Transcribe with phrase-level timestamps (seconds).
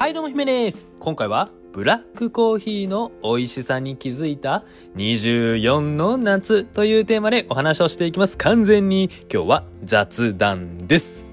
[0.00, 4.64] はいどうも姫です今回はブラックコーヒーの美味しさに気づいた
[4.96, 8.38] 24の夏というテーマでお話をしていきます。
[8.38, 11.32] 完全に今日は雑談です。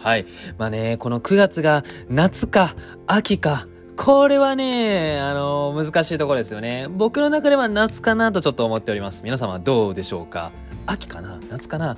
[0.00, 0.26] はい。
[0.58, 2.74] まあね、この9月が夏か
[3.06, 6.88] 秋かこれはね、あの難しいところですよね。
[6.90, 9.22] 僕の中では夏かなとちょっと思っております。
[9.22, 10.50] 皆様どうでしょうか？
[10.84, 11.38] 秋かな？
[11.48, 11.96] 夏かな？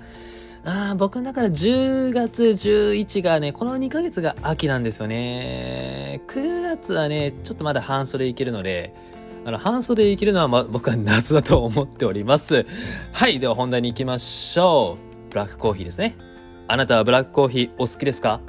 [0.64, 6.22] ああ、僕の中で10月11がね、この2ヶ月が秋なんですよね。
[6.28, 8.94] 9月はね、ちょっとまだ半袖いけるので、
[9.44, 12.64] あの、半袖いけるのは、ま、僕は夏だと思っております。
[13.12, 14.98] はい、では本題に行きましょ
[15.28, 15.30] う。
[15.30, 16.16] ブラックコーヒーですね。
[16.68, 18.40] あなたはブラックコーヒーお好きですか？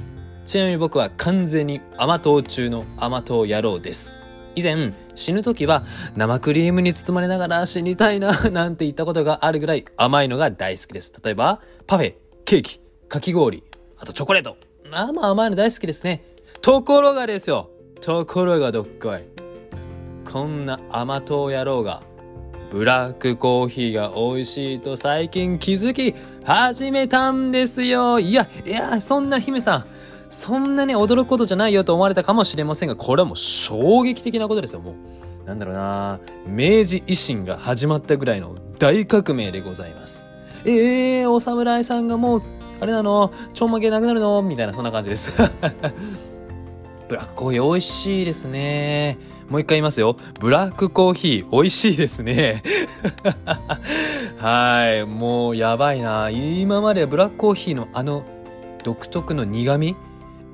[0.45, 4.19] ちなみに僕は完全に甘党中の甘党野郎です。
[4.55, 5.83] 以前、死ぬ時は
[6.15, 11.13] 生クリームに包まれながら死にたいな、 なんて言ったことがあるぐらい甘いのが大好きです。
[11.23, 13.63] 例えば、パフェ、ケーキ、かき氷、
[13.97, 14.57] あとチョコレート。
[14.89, 16.23] まあまあ甘いの大好きですね。
[16.61, 17.69] ところがですよ。
[18.01, 19.21] ところがどっこい。
[20.29, 22.01] こんな甘党野郎が、
[22.71, 28.19] ブラックコーヒーが美味しいと最近気づき始めたんですよ。
[28.19, 29.85] いや、いや、そんな姫さん。
[30.33, 35.47] そんなに驚くことじゃないよと思われたかもしれませんが、これはもう衝撃的なことですよ、もう。
[35.47, 40.31] なんだろうな明治維新が始まったぐらいの大革命でございます。
[40.65, 42.41] ええー、お侍さんがもう、
[42.81, 43.31] あれなの？
[43.53, 44.41] ちょんまげなくなるの？
[44.41, 45.33] みたいな、そんな感じです。
[47.07, 49.19] ブラックコーヒー美味しいですね。
[49.49, 50.15] もう一回言いますよ。
[50.39, 52.63] ブラックコーヒー美味しいですね。
[54.39, 55.05] はい。
[55.05, 56.29] もうやばいな。
[56.31, 58.23] 今までブラックコーヒーのあの
[58.83, 59.95] 独特の苦味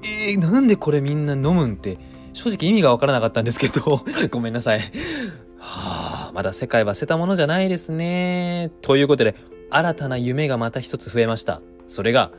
[0.03, 1.73] えー、なんでこれみんな飲むん？
[1.73, 1.97] って
[2.33, 4.79] 正直意味がわからなかったんですけど、 ごめんなさい。
[5.57, 8.71] はあ、まだ世界は捨てたものじゃないですね。
[8.81, 9.35] ということで、
[9.69, 11.61] 新たな夢がまた一つ増えました。
[11.87, 12.31] それが、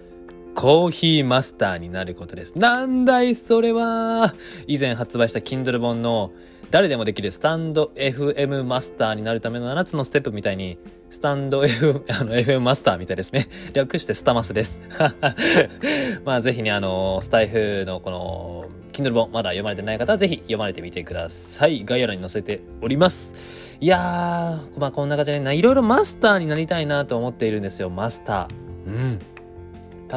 [0.55, 2.59] コーヒーマスターになることです。
[2.59, 4.35] なんだいそれは
[4.67, 6.33] 以前発売した Kindle 本の
[6.71, 13.49] 誰でもできるスタンド FM マスターになるための7つのステップみたいに、スタンド F、あの FM マスターみたいですね。
[13.75, 14.81] 略してスタマスです。
[16.25, 21.85] まあぜひね、あの、スタイフのこの、Kindle 本まだ読まれてない方はぜひ読まれてみてください。
[21.85, 23.35] 概要欄に載せております。
[23.81, 28.87] いやー、まあこんな感じでね、いろいろマスターになりたいなと思っているんですよ、マスター。
[28.87, 29.19] うん。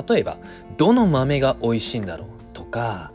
[0.07, 0.37] 例えば、
[0.77, 3.12] どの豆が美味しいんだろうとか、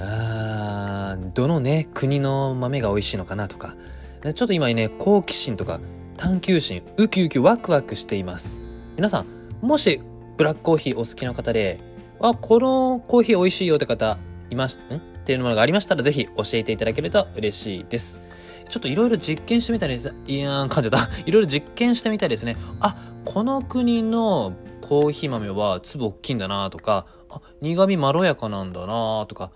[0.00, 3.76] あーどのね、国の豆が美味しいのかなとか、
[4.22, 5.80] ちょっと今ね、好奇心とか
[6.16, 8.60] 探求心、ウキウキワクワクしています。
[8.96, 9.26] 皆さん、
[9.60, 10.00] もし
[10.36, 11.80] ブラックコーヒーお好きな方で、
[12.20, 14.18] あ、このコーヒー美味しいよって方、
[14.50, 14.96] いまし、ん？
[14.96, 18.20] っていうものがありましたら、ぜひ教えていただけると嬉しいです。
[18.68, 19.94] ちょっといろいろ実験してみたり。
[19.94, 20.98] いやー、噛んじた。
[21.26, 22.56] いろいろ実験してみたりですね。
[22.80, 29.50] あ、この国のコーヒー豆は粒大きいんだなとか、あ、苦味まろやかなんだなとか、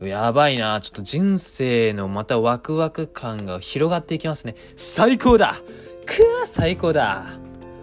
[0.00, 4.54] やばいなちょっと人生のまたワクワク感が広がっていきますね。
[4.76, 5.54] 最高だ
[6.04, 7.24] くー最高だ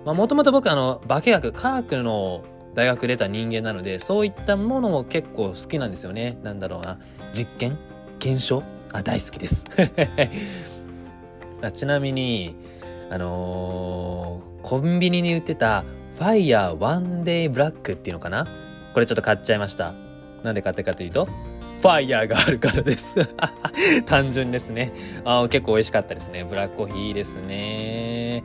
[0.06, 2.44] まあもともと僕あの、化学、科学の
[2.76, 6.38] 大学出た人間なので、そういったものも結構好きなんですよね。
[6.44, 7.00] なんだろうな。
[7.32, 7.78] 実験？
[8.20, 8.64] 検証？
[8.92, 9.66] あ、大好きです。
[11.62, 12.56] あちなみに、
[13.10, 15.84] あのーコンビニに売ってた、
[16.18, 18.48] ファイヤーワンデイブラックっていうのかな？
[18.94, 19.94] これちょっと買っちゃいました。
[20.44, 21.28] なんで買ったかというと、
[21.82, 23.28] ファイヤーがあるからです。
[24.06, 24.94] 単純ですね。
[25.26, 26.46] あ結構美味しかったですね。
[26.46, 28.44] ブラックコーヒーですね。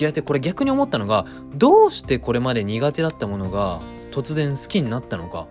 [0.00, 3.80] だってこれ逆に思ったのが、どうしてこれまで苦手だったものが
[4.10, 5.46] 突然好きになったのか。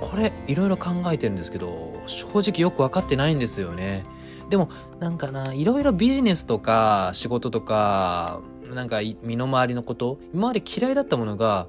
[0.00, 4.04] これいろいろ考えてるんですけど、正直よく分かってないんですよね。
[4.48, 4.68] でも
[5.00, 8.40] なんかないろいろビジネスとか仕事とか
[8.72, 11.66] なんか身の回りのこと今まで嫌いだったものが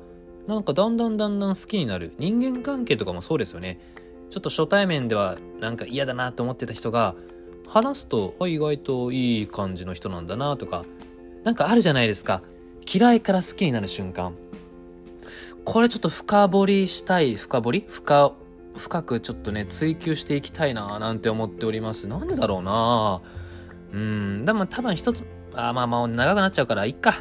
[0.47, 3.79] なんかだんだんだんだん好きになる人間関係とかもそうですよね
[4.29, 7.15] ちょっと初対面ではなんか嫌だなと思ってた人が
[7.67, 10.85] 話すと意外といい感じの人なんだなとか
[11.43, 12.41] なんかあるじゃないですか。
[12.93, 14.33] 嫌いから好きになる瞬間。
[15.65, 17.85] これちょっと深掘りしたい深掘り？
[17.87, 18.33] 深
[18.77, 22.07] 深くちょっとね追求していきたいななんて思っております。
[22.07, 23.21] なんでだろうな。
[23.91, 25.23] うんでも多分一つ
[25.53, 27.13] あまあまあ長くなっちゃうからいっか。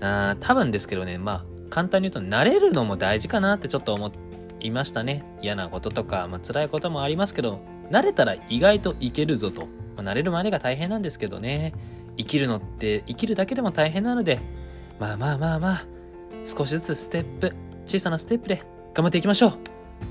[0.00, 1.18] あ多分ですけどね。
[1.18, 4.18] まあ簡単に言うと慣れるのも大事かなってちょっと思って
[4.60, 5.24] いましたね。
[5.40, 7.60] 嫌なこととか、まあ辛いこともありますけど
[7.90, 9.62] 慣れたら意外といけるぞと、
[9.96, 11.72] まあ、慣れるまでが大変なんですけどね。
[12.16, 14.40] 生きるのって生きるだけでも大変なので
[14.98, 15.86] まあまあまあまあ
[16.44, 17.54] 少しずつステップ
[17.86, 18.62] 小さなステップで
[18.94, 19.52] 頑張っていきましょう。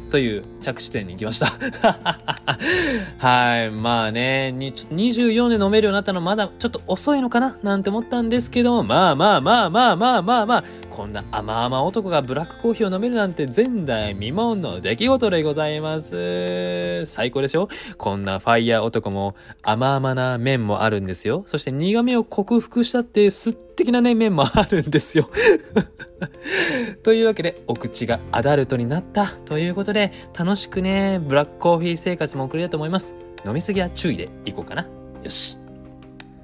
[0.10, 1.48] という着地点に行きました。
[3.18, 3.72] はい。
[3.72, 17.06] まあね、にちょっと24で飲めるようになったのまだちょっと遅いのかななんて思ったんですけども、まあまあまあまあまあまあまあ、こんな甘々男がブラックコーヒーを飲めるなんて前代未聞の出来事でございます。
[17.06, 21.44] 最高でしょこんなファイヤー男も甘々な面もあるんですよ。
[21.46, 25.30] そして苦味を克服したって素敵なね、面もあるんですよ。
[27.04, 33.14] というわけで、お口がアダルトになったということでで、楽しくね、ブラックコーヒー生活も送れると思います。
[33.46, 34.84] 飲みすぎは注意でいこうかな。
[35.24, 35.58] よし。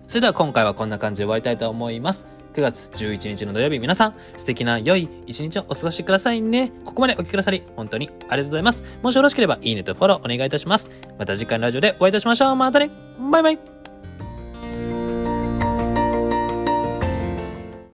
[0.08, 2.26] それでは今回はこんな感じで終わりたいと思います。
[2.54, 6.72] 9月11日の土曜日、皆さん、素敵な良い一日をお過ごしくださいね。
[6.86, 8.84] ここまでお聴きくださり、本当にありがとうございます。
[9.02, 10.90] もしよろしければ、いいねとフォローお願いいたします。
[11.18, 12.56] また次回のラジオでお会いいたしましょう。
[12.56, 12.90] またね
[13.32, 13.75] バイバイ